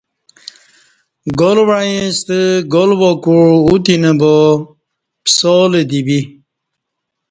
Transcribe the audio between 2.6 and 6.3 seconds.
گال وا کوع اوتینہ با پسالہ دی بی